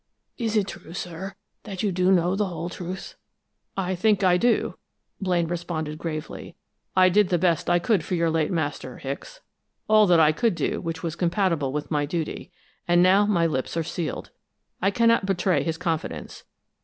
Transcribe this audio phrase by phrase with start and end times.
[0.39, 3.17] Is it true, sir, that you do know the whole truth?"
[3.77, 4.79] "I think I do,"
[5.21, 6.55] Blaine responded gravely.
[6.95, 9.41] "I did the best I could for your late master, Hicks,
[9.87, 12.51] all that I could do which was compatible with my duty,
[12.87, 14.31] and now my lips are sealed.
[14.81, 16.45] I cannot betray his confidence.